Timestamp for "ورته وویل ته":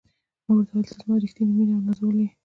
0.55-0.93